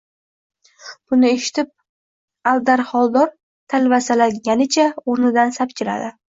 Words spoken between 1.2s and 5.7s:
eshitib, Aldar Xoldor talvasalanganicha o‘rnidan